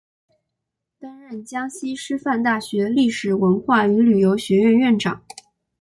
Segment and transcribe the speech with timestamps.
[0.99, 5.23] 担任江西师范大学历史文化与旅游学院院长。